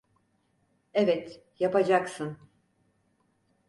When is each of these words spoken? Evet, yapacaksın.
Evet, 0.93 1.43
yapacaksın. 1.59 2.37